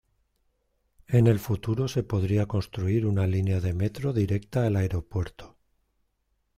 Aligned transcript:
En 1.07 1.27
el 1.27 1.37
futuro 1.37 1.87
se 1.87 2.01
podría 2.01 2.47
construir 2.47 3.05
una 3.05 3.27
línea 3.27 3.59
de 3.61 3.75
metro 3.75 4.13
directa 4.13 4.65
al 4.65 4.77
aeropuerto. 4.77 5.57